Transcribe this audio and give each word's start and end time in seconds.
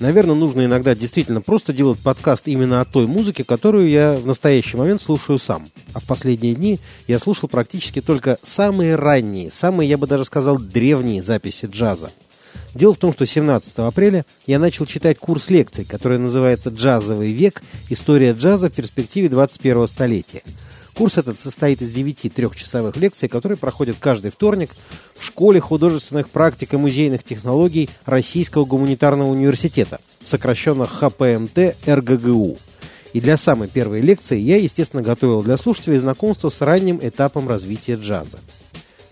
Наверное, 0.00 0.36
нужно 0.36 0.64
иногда 0.64 0.94
действительно 0.94 1.40
просто 1.40 1.72
делать 1.72 1.98
подкаст 1.98 2.46
именно 2.46 2.80
о 2.80 2.84
той 2.84 3.06
музыке, 3.06 3.42
которую 3.42 3.88
я 3.88 4.14
в 4.14 4.26
настоящий 4.26 4.76
момент 4.76 5.00
слушаю 5.00 5.40
сам. 5.40 5.66
А 5.92 6.00
в 6.00 6.04
последние 6.04 6.54
дни 6.54 6.78
я 7.08 7.18
слушал 7.18 7.48
практически 7.48 8.00
только 8.00 8.38
самые 8.42 8.94
ранние, 8.94 9.50
самые, 9.50 9.90
я 9.90 9.98
бы 9.98 10.06
даже 10.06 10.24
сказал, 10.24 10.56
древние 10.56 11.22
записи 11.22 11.66
джаза. 11.66 12.10
Дело 12.74 12.94
в 12.94 12.98
том, 12.98 13.12
что 13.12 13.26
17 13.26 13.78
апреля 13.78 14.24
я 14.46 14.60
начал 14.60 14.86
читать 14.86 15.18
курс 15.18 15.50
лекций, 15.50 15.84
который 15.84 16.18
называется 16.18 16.70
«Джазовый 16.70 17.32
век. 17.32 17.62
История 17.88 18.32
джаза 18.32 18.68
в 18.68 18.74
перспективе 18.74 19.28
21 19.28 19.88
столетия». 19.88 20.42
Курс 20.98 21.16
этот 21.16 21.38
состоит 21.38 21.80
из 21.80 21.92
9 21.92 22.34
трехчасовых 22.34 22.96
лекций, 22.96 23.28
которые 23.28 23.56
проходят 23.56 23.98
каждый 24.00 24.32
вторник 24.32 24.72
в 25.16 25.24
Школе 25.24 25.60
художественных 25.60 26.28
практик 26.28 26.74
и 26.74 26.76
музейных 26.76 27.22
технологий 27.22 27.88
Российского 28.04 28.64
гуманитарного 28.64 29.28
университета, 29.28 30.00
сокращенно 30.20 30.88
ХПМТ 30.88 31.76
РГГУ. 31.86 32.58
И 33.12 33.20
для 33.20 33.36
самой 33.36 33.68
первой 33.68 34.00
лекции 34.00 34.40
я, 34.40 34.56
естественно, 34.56 35.00
готовил 35.00 35.44
для 35.44 35.56
слушателей 35.56 35.98
знакомство 35.98 36.48
с 36.48 36.60
ранним 36.62 36.98
этапом 37.00 37.48
развития 37.48 37.94
джаза. 37.94 38.40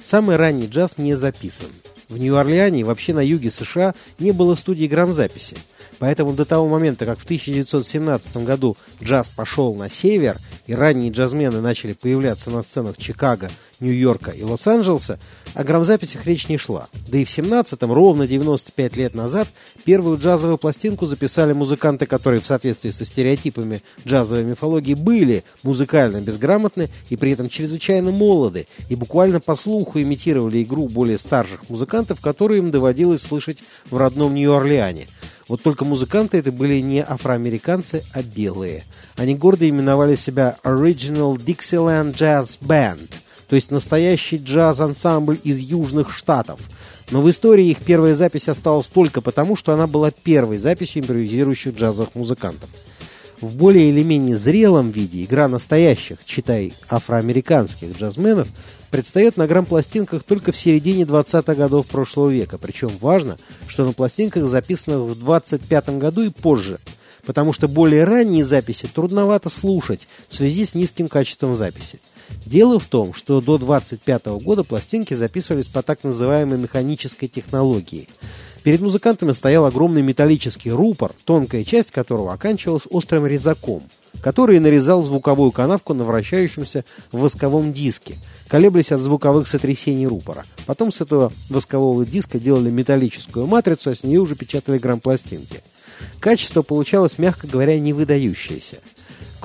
Самый 0.03 0.35
ранний 0.35 0.67
джаз 0.67 0.95
не 0.99 1.15
записан. 1.15 1.69
В 2.09 2.19
Нью-Орлеане 2.19 2.81
и 2.81 2.85
вообще 2.85 3.13
на 3.15 3.25
юге 3.25 3.51
США 3.51 3.95
не 4.19 4.33
было 4.33 4.55
студии 4.55 4.87
грамзаписи. 4.87 5.57
Поэтому 5.99 6.33
до 6.33 6.45
того 6.45 6.69
момента, 6.69 7.05
как 7.07 7.19
в 7.19 7.25
1917 7.25 8.37
году 8.39 8.77
джаз 9.03 9.29
пошел 9.31 9.75
на 9.75 9.89
север, 9.89 10.39
и 10.67 10.75
ранние 10.75 11.11
джазмены 11.11 11.61
начали 11.61 11.95
появляться 11.95 12.51
на 12.51 12.63
сценах 12.63 12.97
Чикаго, 12.99 13.51
Нью-Йорка 13.81 14.31
и 14.31 14.43
Лос-Анджелеса, 14.43 15.19
о 15.55 15.65
грамзаписях 15.65 16.27
речь 16.27 16.49
не 16.49 16.59
шла. 16.59 16.89
Да 17.09 17.19
и 17.19 17.25
в 17.25 17.29
17-м, 17.29 17.93
ровно 17.93 18.27
95 18.27 18.97
лет 18.97 19.15
назад, 19.15 19.49
первую 19.85 20.19
джазовую 20.19 20.59
пластинку 20.59 21.07
записали 21.07 21.53
музыканты, 21.53 22.07
которые 22.07 22.41
в 22.41 22.47
соответствии 22.47 22.91
со 22.91 23.05
стереотипами 23.05 23.83
джазовой 24.07 24.45
мифологии 24.45 24.95
были 24.95 25.45
музыкально 25.63 26.21
безграмотны 26.21 26.89
и 27.11 27.17
при 27.17 27.33
этом 27.33 27.49
чрезвычайно 27.49 28.13
молоды, 28.13 28.67
и 28.89 28.95
буквально 28.95 29.41
по 29.41 29.55
слуху 29.55 30.01
имитировали 30.01 30.63
игру 30.63 30.89
более 30.89 31.19
старших 31.19 31.69
музыкантов, 31.69 32.21
которые 32.21 32.59
им 32.59 32.71
доводилось 32.71 33.23
слышать 33.23 33.63
в 33.91 33.97
родном 33.97 34.35
Нью-Орлеане– 34.35 35.07
вот 35.49 35.63
только 35.63 35.85
музыканты 35.85 36.39
это 36.39 36.51
были 36.51 36.81
не 36.81 37.05
афроамериканцы, 37.05 38.05
а 38.13 38.23
белые. 38.23 38.85
Они 39.17 39.37
гордо 39.37 39.69
именовали 39.69 40.17
себя 40.17 40.57
Original 40.65 41.37
Dixieland 41.37 42.15
Jazz 42.15 42.59
Band, 42.61 43.09
то 43.49 43.55
есть 43.55 43.71
настоящий 43.71 44.39
джаз-ансамбль 44.39 45.39
из 45.45 45.59
Южных 45.59 46.13
Штатов. 46.13 46.61
Но 47.11 47.21
в 47.21 47.31
истории 47.31 47.67
их 47.67 47.79
первая 47.79 48.15
запись 48.15 48.49
осталась 48.49 48.89
только 48.89 49.21
потому, 49.21 49.55
что 49.55 49.73
она 49.73 49.87
была 49.87 50.11
первой 50.11 50.59
записью 50.59 51.03
импровизирующих 51.03 51.75
джазовых 51.75 52.15
музыкантов. 52.15 52.69
В 53.41 53.55
более 53.57 53.91
или 53.91 54.03
менее 54.03 54.37
зрелом 54.37 54.91
виде 54.91 55.23
игра 55.23 55.47
настоящих, 55.47 56.25
читай, 56.25 56.73
афроамериканских 56.89 57.97
джазменов, 57.97 58.49
предстает 58.91 59.37
на 59.37 59.47
грамм-пластинках 59.47 60.23
только 60.23 60.53
в 60.53 60.57
середине 60.57 61.03
20-х 61.03 61.55
годов 61.55 61.87
прошлого 61.87 62.31
века. 62.31 62.57
Причем 62.57 62.91
важно, 63.01 63.37
что 63.69 63.85
на 63.85 63.93
пластинках, 63.93 64.47
записанных 64.47 65.01
в 65.01 65.19
25 65.19 65.99
году 65.99 66.23
и 66.23 66.31
позже, 66.31 66.79
потому 67.27 67.53
что 67.53 67.69
более 67.69 68.05
ранние 68.05 68.45
записи 68.45 68.89
трудновато 68.93 69.51
слушать 69.51 70.09
в 70.29 70.35
связи 70.35 70.65
с 70.65 70.75
низким 70.75 71.07
качеством 71.07 71.55
записи. 71.55 72.01
Дело 72.45 72.79
в 72.79 72.87
том, 72.87 73.15
что 73.15 73.41
до 73.41 73.59
25 73.59 74.27
года 74.43 74.65
пластинки 74.65 75.15
записывались 75.15 75.69
по 75.69 75.83
так 75.83 76.05
называемой 76.05 76.59
механической 76.59 77.29
технологии– 77.29 78.09
Перед 78.67 78.81
музыкантами 78.81 79.31
стоял 79.31 79.65
огромный 79.65 80.03
металлический 80.03 80.73
рупор, 80.73 81.13
тонкая 81.25 81.63
часть 81.63 81.93
которого 81.93 82.33
оканчивалась 82.33 82.83
острым 82.91 83.25
резаком, 83.25 83.85
который 84.21 84.59
нарезал 84.59 85.05
звуковую 85.05 85.53
канавку 85.53 85.95
на 85.95 86.03
вращающемся 86.03 86.85
восковом 87.13 87.73
диске, 87.73 88.17
колеблясь 88.49 88.91
от 88.91 88.99
звуковых 88.99 89.47
сотрясений 89.47 90.09
рупора. 90.09 90.45
Потом 90.67 90.91
с 90.91 91.01
этого 91.01 91.33
воскового 91.49 92.05
диска 92.05 92.41
делали 92.41 92.69
металлическую 92.69 93.47
матрицу, 93.47 93.91
а 93.91 93.95
с 93.95 94.03
нее 94.03 94.19
уже 94.19 94.35
печатали 94.35 94.79
грамм-пластинки. 94.79 95.63
Качество 96.19 96.63
получалось, 96.63 97.19
мягко 97.19 97.47
говоря, 97.47 97.79
не 97.79 97.93
выдающееся. 97.93 98.79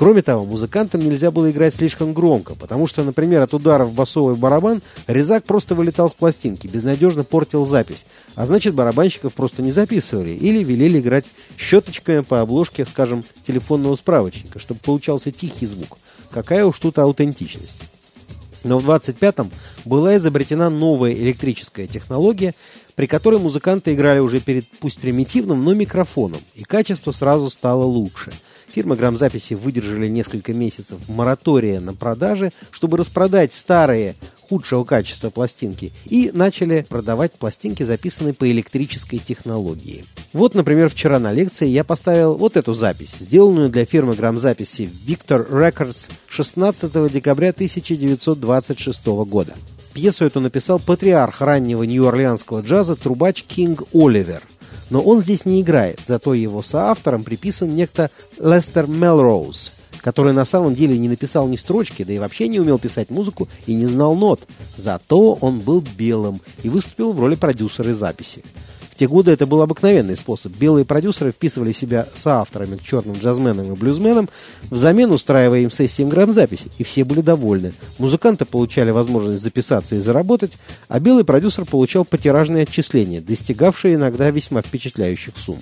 Кроме 0.01 0.23
того, 0.23 0.45
музыкантам 0.45 1.01
нельзя 1.01 1.29
было 1.29 1.51
играть 1.51 1.75
слишком 1.75 2.11
громко, 2.13 2.55
потому 2.55 2.87
что, 2.87 3.03
например, 3.03 3.39
от 3.43 3.53
удара 3.53 3.85
в 3.85 3.93
басовый 3.93 4.35
барабан 4.35 4.81
резак 5.05 5.43
просто 5.43 5.75
вылетал 5.75 6.09
с 6.09 6.15
пластинки, 6.15 6.65
безнадежно 6.65 7.23
портил 7.23 7.67
запись, 7.67 8.07
а 8.33 8.47
значит 8.47 8.73
барабанщиков 8.73 9.31
просто 9.35 9.61
не 9.61 9.71
записывали 9.71 10.31
или 10.31 10.63
велели 10.63 10.99
играть 10.99 11.25
щеточками 11.55 12.21
по 12.21 12.41
обложке, 12.41 12.87
скажем, 12.87 13.23
телефонного 13.45 13.95
справочника, 13.95 14.57
чтобы 14.57 14.79
получался 14.79 15.29
тихий 15.29 15.67
звук. 15.67 15.99
Какая 16.31 16.65
уж 16.65 16.79
тут 16.79 16.97
аутентичность. 16.97 17.83
Но 18.63 18.79
в 18.79 18.89
25-м 18.89 19.51
была 19.85 20.17
изобретена 20.17 20.71
новая 20.71 21.13
электрическая 21.13 21.85
технология, 21.85 22.55
при 22.95 23.05
которой 23.05 23.39
музыканты 23.39 23.93
играли 23.93 24.17
уже 24.17 24.39
перед 24.39 24.67
пусть 24.79 24.99
примитивным, 24.99 25.63
но 25.63 25.75
микрофоном, 25.75 26.41
и 26.55 26.63
качество 26.63 27.11
сразу 27.11 27.51
стало 27.51 27.83
лучше– 27.83 28.31
Фирмы 28.73 28.95
грамзаписи 28.95 29.55
выдержали 29.55 30.07
несколько 30.07 30.53
месяцев 30.53 30.97
моратория 31.09 31.81
на 31.81 31.93
продажи, 31.93 32.51
чтобы 32.71 32.97
распродать 32.97 33.53
старые 33.53 34.15
худшего 34.47 34.85
качества 34.85 35.29
пластинки 35.29 35.91
и 36.05 36.31
начали 36.33 36.85
продавать 36.87 37.33
пластинки, 37.33 37.83
записанные 37.83 38.33
по 38.33 38.49
электрической 38.49 39.19
технологии. 39.19 40.05
Вот, 40.31 40.55
например, 40.55 40.89
вчера 40.89 41.19
на 41.19 41.33
лекции 41.33 41.67
я 41.67 41.83
поставил 41.83 42.37
вот 42.37 42.55
эту 42.55 42.73
запись, 42.73 43.15
сделанную 43.19 43.69
для 43.69 43.85
фирмы 43.85 44.15
грамзаписи 44.15 44.89
Victor 45.05 45.49
Records 45.49 46.09
16 46.27 47.11
декабря 47.11 47.49
1926 47.49 49.05
года. 49.25 49.53
Пьесу 49.93 50.23
эту 50.23 50.39
написал 50.39 50.79
патриарх 50.79 51.41
раннего 51.41 51.83
нью-орлеанского 51.83 52.61
джаза 52.61 52.95
трубач 52.95 53.43
Кинг 53.43 53.83
Оливер– 53.93 54.41
но 54.91 55.01
он 55.01 55.21
здесь 55.21 55.45
не 55.45 55.61
играет, 55.61 55.99
зато 56.05 56.35
его 56.35 56.61
соавтором 56.61 57.23
приписан 57.23 57.73
некто 57.73 58.11
Лестер 58.37 58.87
Мелроуз, 58.87 59.71
который 60.01 60.33
на 60.33 60.45
самом 60.45 60.75
деле 60.75 60.97
не 60.97 61.09
написал 61.09 61.47
ни 61.47 61.55
строчки, 61.55 62.03
да 62.03 62.13
и 62.13 62.19
вообще 62.19 62.47
не 62.47 62.59
умел 62.59 62.77
писать 62.77 63.09
музыку 63.09 63.47
и 63.65 63.73
не 63.73 63.87
знал 63.87 64.15
нот. 64.15 64.41
Зато 64.77 65.33
он 65.41 65.59
был 65.61 65.83
белым 65.97 66.41
и 66.61 66.69
выступил 66.69 67.13
в 67.13 67.19
роли 67.19 67.35
продюсера 67.35 67.93
записи 67.93 68.43
те 68.95 69.07
годы 69.07 69.31
это 69.31 69.45
был 69.45 69.61
обыкновенный 69.61 70.15
способ. 70.15 70.53
Белые 70.53 70.85
продюсеры 70.85 71.31
вписывали 71.31 71.71
себя 71.71 72.07
соавторами 72.13 72.77
к 72.77 72.83
черным 72.83 73.17
джазменам 73.17 73.73
и 73.73 73.75
блюзменам, 73.75 74.29
взамен 74.69 75.11
устраивая 75.11 75.61
им 75.61 75.71
сессии 75.71 76.03
грамзаписи, 76.03 76.71
и 76.77 76.83
все 76.83 77.03
были 77.03 77.21
довольны. 77.21 77.73
Музыканты 77.97 78.45
получали 78.45 78.91
возможность 78.91 79.41
записаться 79.41 79.95
и 79.95 79.99
заработать, 79.99 80.51
а 80.87 80.99
белый 80.99 81.23
продюсер 81.23 81.65
получал 81.65 82.05
потиражные 82.05 82.63
отчисления, 82.63 83.21
достигавшие 83.21 83.95
иногда 83.95 84.29
весьма 84.29 84.61
впечатляющих 84.61 85.37
сумм. 85.37 85.59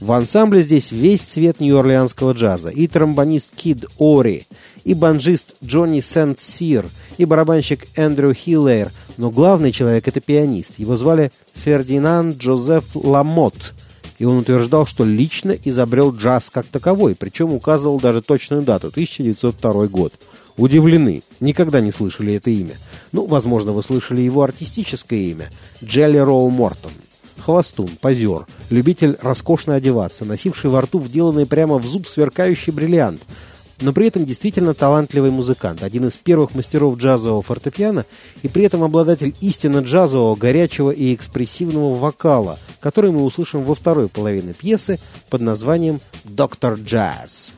В 0.00 0.12
ансамбле 0.12 0.62
здесь 0.62 0.92
весь 0.92 1.20
цвет 1.20 1.60
нью-орлеанского 1.60 2.32
джаза. 2.32 2.70
И 2.70 2.86
тромбонист 2.86 3.54
Кид 3.54 3.84
Ори, 3.98 4.46
и 4.84 4.94
банджист 4.94 5.56
Джонни 5.62 6.00
Сент-Сир, 6.00 6.86
и 7.18 7.26
барабанщик 7.26 7.86
Эндрю 7.96 8.32
Хиллер. 8.32 8.90
Но 9.18 9.30
главный 9.30 9.72
человек— 9.72 10.08
это 10.08 10.20
пианист. 10.20 10.78
Его 10.78 10.96
звали 10.96 11.32
Фердинанд 11.54 12.38
Джозеф 12.38 12.84
Ламот. 12.94 13.74
И 14.18 14.24
он 14.24 14.38
утверждал, 14.38 14.86
что 14.86 15.04
лично 15.04 15.50
изобрел 15.64 16.14
джаз 16.14 16.50
как 16.50 16.66
таковой, 16.66 17.14
причем 17.14 17.52
указывал 17.52 18.00
даже 18.00 18.22
точную 18.22 18.62
дату— 18.62 18.88
1902 18.88 19.86
год. 19.88 20.14
Удивлены. 20.56 21.22
Никогда 21.40 21.80
не 21.80 21.90
слышали 21.92 22.34
это 22.34 22.50
имя. 22.50 22.76
Ну, 23.12 23.26
возможно, 23.26 23.72
вы 23.72 23.82
слышали 23.82 24.20
его 24.20 24.42
артистическое 24.42 25.20
имя— 25.20 25.50
Джелли 25.84 26.18
Роу 26.18 26.50
Мортон. 26.50 26.92
Хвостун, 27.40 27.88
позер, 28.00 28.46
любитель 28.70 29.16
роскошно 29.20 29.74
одеваться, 29.74 30.24
носивший 30.24 30.70
во 30.70 30.82
рту 30.82 30.98
вделанный 30.98 31.46
прямо 31.46 31.78
в 31.78 31.86
зуб 31.86 32.06
сверкающий 32.06 32.72
бриллиант, 32.72 33.22
но 33.80 33.92
при 33.92 34.08
этом 34.08 34.26
действительно 34.26 34.74
талантливый 34.74 35.30
музыкант, 35.30 35.82
один 35.82 36.06
из 36.06 36.16
первых 36.16 36.54
мастеров 36.54 36.98
джазового 36.98 37.42
фортепиано 37.42 38.04
и 38.42 38.48
при 38.48 38.64
этом 38.64 38.82
обладатель 38.82 39.34
истинно 39.40 39.78
джазового, 39.78 40.36
горячего 40.36 40.90
и 40.90 41.14
экспрессивного 41.14 41.94
вокала, 41.94 42.58
который 42.80 43.10
мы 43.10 43.24
услышим 43.24 43.64
во 43.64 43.74
второй 43.74 44.08
половине 44.08 44.52
пьесы 44.52 44.98
под 45.30 45.40
названием 45.40 46.00
«Доктор 46.24 46.74
Джаз». 46.74 47.54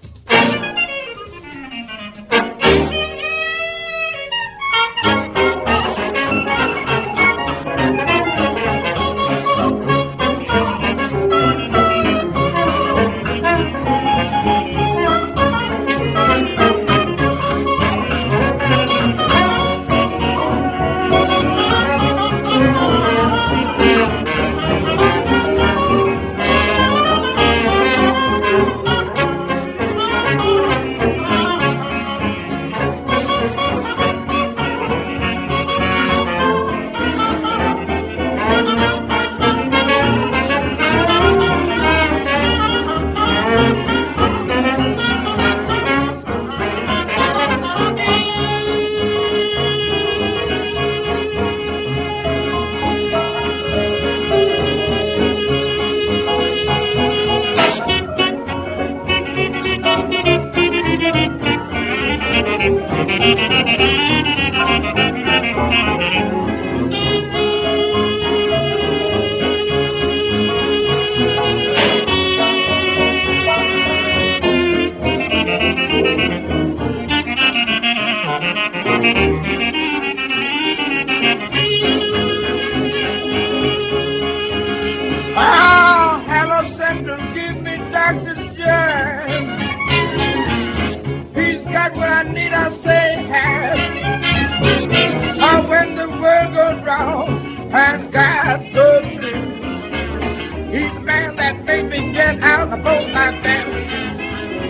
Out 102.42 102.72
of 102.72 102.82
boat 102.82 103.08
like 103.10 103.42
that. 103.44 103.66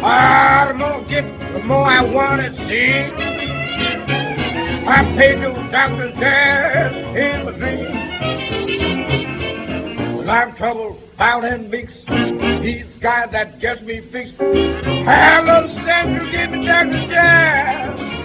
Ah, 0.04 0.66
the 0.68 0.74
more 0.74 0.92
I 0.92 1.04
get, 1.08 1.24
the 1.52 1.60
more 1.64 1.86
I 1.86 2.02
want 2.02 2.42
to 2.42 2.50
see. 2.68 2.92
I 4.84 5.02
paid 5.16 5.40
those 5.42 5.70
doctors 5.70 6.12
cash 6.18 6.94
in 7.16 7.44
my 7.46 7.52
dream. 7.56 7.92
When 10.18 10.28
I'm 10.28 10.54
trouble, 10.56 10.98
foul 11.16 11.44
and 11.44 11.70
mixed, 11.70 11.94
these 12.62 12.84
guys 13.00 13.28
that 13.32 13.60
gets 13.60 13.80
me 13.82 14.00
fixed. 14.12 14.34
Hello, 14.38 15.66
Central, 15.86 16.30
give 16.30 16.50
me 16.50 16.66
Dr. 16.66 17.06
Jazz. 17.08 18.21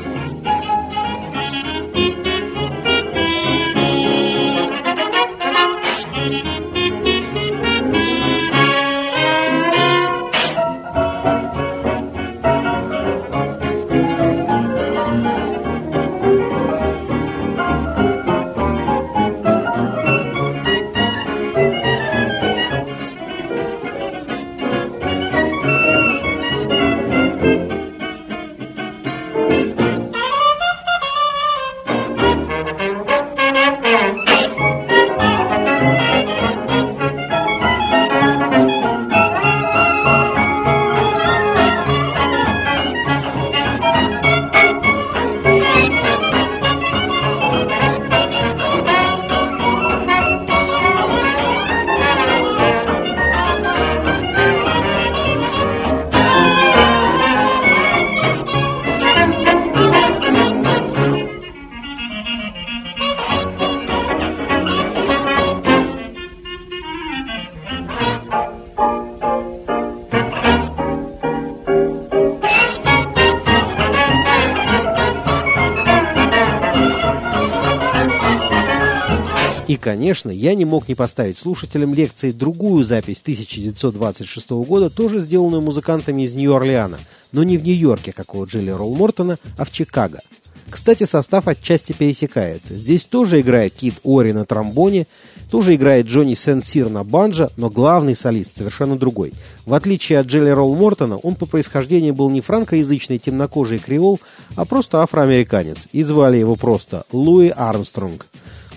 И, 79.68 79.76
конечно, 79.76 80.30
я 80.30 80.56
не 80.56 80.64
мог 80.64 80.88
не 80.88 80.96
поставить 80.96 81.38
слушателям 81.38 81.94
лекции 81.94 82.32
другую 82.32 82.86
запись 82.86 83.20
1926 83.22 84.52
года, 84.52 84.90
тоже 84.90 85.20
сделанную 85.20 85.62
музыкантами 85.62 86.22
из 86.22 86.34
Нью-Орлеана, 86.34 86.98
но 87.34 87.44
не 87.44 87.58
в 87.58 87.64
Нью-Йорке, 87.64 88.14
как 88.14 88.34
у 88.34 88.46
Джилли 88.46 88.72
Ролл 88.72 88.96
Мортона, 88.96 89.38
а 89.58 89.66
в 89.66 89.72
Чикаго. 89.72 90.22
Кстати, 90.70 91.04
состав 91.06 91.50
отчасти 91.50 91.92
пересекается. 91.92 92.76
Здесь 92.76 93.06
тоже 93.06 93.42
играет 93.42 93.74
Кит 93.74 93.96
Ори 94.04 94.32
на 94.32 94.46
тромбоне, 94.46 95.06
тоже 95.50 95.76
играет 95.76 96.08
Джонни 96.08 96.34
Сенсир 96.34 96.90
на 96.90 97.04
банджо, 97.04 97.52
но 97.58 97.70
главный 97.70 98.16
солист 98.16 98.56
совершенно 98.56 98.98
другой. 98.98 99.34
В 99.66 99.74
отличие 99.74 100.20
от 100.20 100.28
Джилли 100.28 100.50
Ролл 100.50 100.76
Мортона, 100.76 101.18
он 101.18 101.36
по 101.36 101.46
происхождению 101.46 102.14
был 102.14 102.30
не 102.30 102.40
франкоязычный 102.40 103.18
темнокожий 103.18 103.80
креол, 103.80 104.20
а 104.56 104.64
просто 104.64 105.02
афроамериканец, 105.02 105.88
и 105.92 106.04
звали 106.04 106.38
его 106.38 106.56
просто 106.56 107.04
Луи 107.12 107.50
Армстронг. 107.50 108.28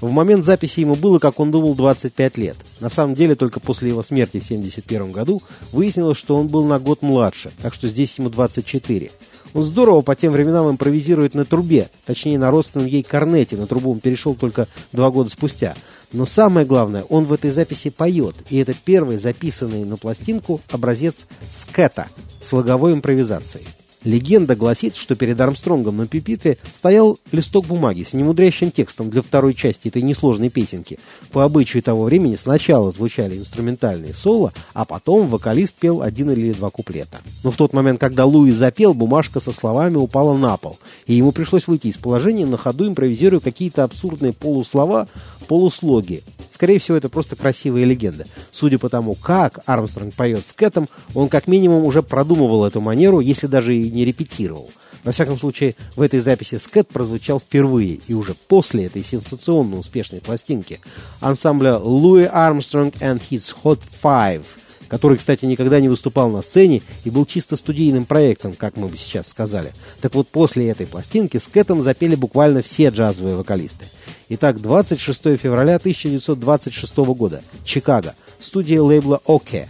В 0.01 0.11
момент 0.11 0.45
записи 0.45 0.81
ему 0.81 0.95
было, 0.95 1.19
как 1.19 1.41
он 1.41 1.51
думал, 1.51 1.75
25 1.75 2.39
лет. 2.39 2.57
На 2.81 2.89
самом 2.89 3.15
деле, 3.15 3.35
только 3.35 3.61
после 3.61 3.91
его 3.91 4.03
смерти 4.03 4.41
в 4.41 4.45
1971 4.45 5.13
году 5.13 5.43
выяснилось, 5.73 6.17
что 6.17 6.37
он 6.37 6.49
был 6.49 6.65
на 6.65 6.79
год 6.79 7.03
младше, 7.03 7.53
так 7.61 7.75
что 7.75 7.89
здесь 7.89 8.19
ему 8.19 8.31
24. 8.31 9.11
Он 9.53 9.63
здорово 9.63 10.01
по 10.01 10.15
тем 10.15 10.33
временам 10.33 10.71
импровизирует 10.71 11.35
на 11.35 11.45
трубе, 11.45 11.89
точнее 12.07 12.39
на 12.39 12.51
родственном 12.51 12.87
ей 12.87 13.03
корнете, 13.03 13.57
на 13.57 13.67
трубу 13.67 13.91
он 13.91 14.01
перешел 14.01 14.35
только 14.35 14.69
два 14.93 15.11
года 15.11 15.29
спустя. 15.29 15.75
Но 16.13 16.25
самое 16.25 16.67
главное, 16.67 17.03
он 17.05 17.25
в 17.25 17.33
этой 17.33 17.51
записи 17.51 17.91
поет, 17.91 18.37
и 18.49 18.59
это 18.59 18.75
первый 18.75 19.17
записанный 19.17 19.85
на 19.85 19.97
пластинку 19.97 20.61
образец 20.71 21.27
скета 21.49 22.09
с 22.41 22.53
логовой 22.53 22.95
импровизацией. 22.95 23.67
Легенда 24.05 24.57
гласит, 24.57 24.97
что 24.97 25.15
перед 25.15 25.39
Армстронгом 25.41 25.99
на 25.99 26.07
пипитре 26.07 26.57
стоял 26.73 27.19
листок 27.33 27.67
бумаги 27.67 28.03
с 28.03 28.15
немудрящим 28.15 28.71
текстом 28.71 29.11
для 29.11 29.21
второй 29.21 29.53
части 29.53 29.89
этой 29.89 30.01
несложной 30.01 30.49
песенки. 30.49 30.99
По 31.33 31.45
обычаю 31.45 31.83
того 31.83 32.05
времени 32.05 32.35
сначала 32.37 32.93
звучали 32.93 33.37
инструментальные 33.37 34.15
соло, 34.15 34.55
а 34.73 34.87
потом 34.87 35.29
вокалист 35.29 35.75
пел 35.75 36.01
один 36.01 36.31
или 36.31 36.53
два 36.53 36.71
куплета. 36.71 37.21
Но 37.45 37.51
в 37.51 37.57
тот 37.57 37.75
момент, 37.75 38.01
когда 38.01 38.25
Луи 38.25 38.53
запел, 38.53 38.95
бумажка 38.95 39.39
со 39.39 39.53
словами 39.53 39.97
упала 39.97 40.35
на 40.37 40.57
пол, 40.57 40.79
и 41.07 41.15
ему 41.15 41.33
пришлось 41.33 41.67
выйти 41.67 41.89
из 41.89 41.99
положения, 41.99 42.47
на 42.47 42.57
ходу 42.57 42.89
импровизируя 42.89 43.41
какие-то 43.41 43.85
абсурдные 43.85 44.33
полуслова, 44.33 45.09
полуслоги. 45.47 46.23
Скорее 46.61 46.79
всего, 46.79 46.99
это 46.99 47.09
просто 47.09 47.37
красивая 47.37 47.85
легенда. 47.85 48.27
Судя 48.53 48.79
по 48.79 48.91
тому, 48.91 49.15
как 49.15 49.61
Армстронг 49.65 50.13
поет 50.13 50.45
с 50.45 50.53
Кэтом, 50.53 50.91
он 51.15 51.31
как 51.31 51.47
минимум 51.47 51.87
уже 51.87 52.03
продумывал 52.03 52.67
эту 52.67 52.83
манеру, 52.83 53.21
если 53.21 53.47
даже 53.47 53.75
и 53.75 53.91
не 53.91 54.05
репетировал. 54.05 54.71
Во 55.03 55.13
всяком 55.13 55.39
случае, 55.39 55.75
в 55.97 56.03
этой 56.03 56.21
записи 56.21 56.57
скет 56.57 56.87
прозвучал 56.89 57.41
впервые 57.41 58.01
и 58.07 58.13
уже 58.13 58.35
после 58.35 58.85
этой 58.85 59.03
сенсационно 59.03 59.79
успешной 59.79 60.21
пластинки 60.21 60.81
ансамбля 61.21 61.77
Louis 61.83 62.31
Armstrong 62.31 62.93
and 63.01 63.23
His 63.31 63.55
Hot 63.65 63.81
Five, 64.03 64.45
который, 64.89 65.17
кстати, 65.17 65.47
никогда 65.47 65.81
не 65.81 65.89
выступал 65.89 66.29
на 66.29 66.43
сцене 66.43 66.83
и 67.05 67.11
был 67.11 67.25
чисто 67.25 67.57
студийным 67.57 68.05
проектом, 68.05 68.53
как 68.53 68.77
мы 68.77 68.89
бы 68.89 68.99
сейчас 68.99 69.29
сказали. 69.29 69.73
Так 70.03 70.15
вот, 70.15 70.29
после 70.29 70.69
этой 70.69 70.87
пластинки 70.87 71.39
с 71.39 71.49
запели 71.81 72.17
буквально 72.17 72.61
все 72.61 72.89
джазовые 72.89 73.37
вокалисты. 73.37 73.87
Итак, 74.33 74.61
26 74.61 75.37
февраля 75.37 75.75
1926 75.75 76.97
года, 76.99 77.43
Чикаго, 77.65 78.15
студия 78.39 78.81
лейбла 78.81 79.21
«Оке». 79.27 79.69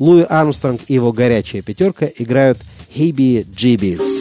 Луи 0.00 0.26
Армстронг 0.28 0.80
и 0.88 0.94
его 0.94 1.12
горячая 1.12 1.62
пятерка 1.62 2.06
играют 2.18 2.58
«Хиби 2.92 3.46
Джибис». 3.54 4.19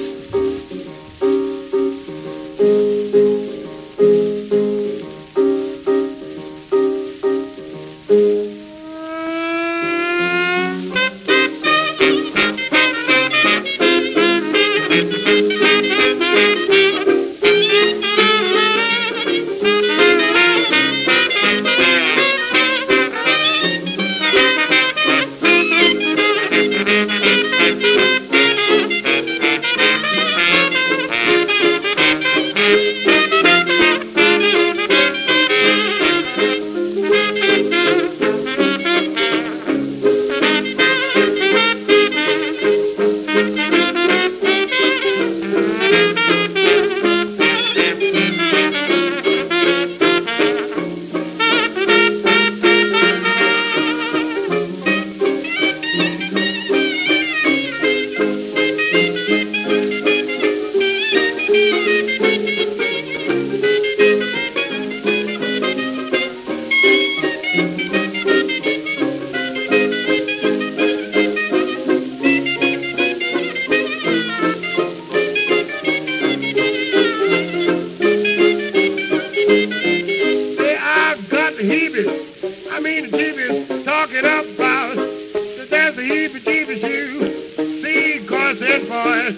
the 85.99 86.05
heebie-jeebies 86.05 86.81
you 86.81 87.83
see, 87.83 88.25
cause 88.25 88.57
that 88.59 88.87
boy 88.87 89.35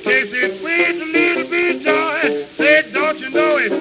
takes 0.00 0.32
it 0.32 0.62
way 0.64 0.86
to 0.86 1.04
little 1.04 1.50
bit 1.50 1.82
joy. 1.82 2.46
Say, 2.56 2.90
don't 2.92 3.18
you 3.18 3.28
know 3.28 3.58
it? 3.58 3.72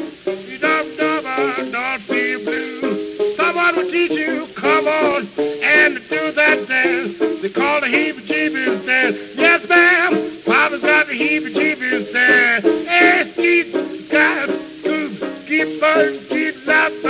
You 0.50 0.58
don't, 0.58 0.98
don't, 0.98 1.72
don't 1.72 2.08
be 2.10 2.36
blue. 2.44 3.36
Someone 3.38 3.77
will 3.77 3.89
teach 3.89 4.12
you, 4.12 4.48
come 4.56 4.89
on, 4.89 5.30
and 5.38 6.01
do 6.10 6.32
that 6.34 6.68
dance. 6.68 7.18
They 7.41 7.50
call 7.50 7.80
the 7.80 7.88
heebie-jeebies 7.88 8.86
dance. 8.86 9.18
Yes, 9.36 9.70
ma'am, 9.70 10.41
Papa's 10.46 10.82
got 10.82 11.08
the 11.08 11.13
heebie-jeebies 11.13 12.12
dance. 12.12 12.65
Hey, 12.89 13.32
keep, 13.38 14.10
guys, 14.10 14.50
keep, 14.84 15.18
keep, 15.48 15.80
keep, 15.80 16.30
keep, 16.30 16.30
keep, 16.30 16.65
keep, 16.65 17.06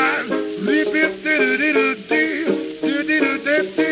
keep, 0.93 1.24
keep, 1.24 1.24
keep, 1.24 2.08
keep, 2.08 2.11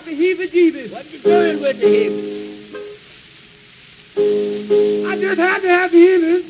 Got 0.00 0.06
the 0.06 0.16
heebie-jeebies. 0.16 0.92
What 0.92 1.12
you 1.12 1.18
doing 1.18 1.60
with 1.60 1.78
the 1.78 1.86
heebie? 1.86 2.66
I 5.06 5.16
just 5.20 5.38
had 5.38 5.60
to 5.60 5.68
have 5.68 5.90
the 5.92 5.98
heebie. 5.98 6.44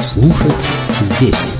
Слушать 0.00 0.66
здесь. 1.00 1.54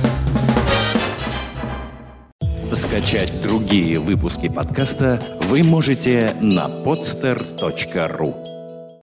Скачать 2.73 3.33
другие 3.43 4.01
выпуски 4.01 4.49
подкаста 4.49 5.39
вы 5.43 5.63
можете 5.63 6.35
на 6.41 6.67
podster.ru 6.67 8.50